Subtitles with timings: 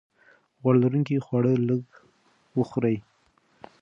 [0.61, 1.83] غوړ لرونکي خواړه لږ
[2.57, 2.97] وخورئ.